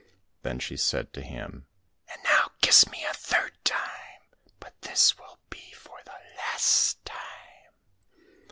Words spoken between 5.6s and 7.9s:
for the last time."